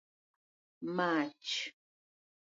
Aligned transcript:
mach 0.95 1.51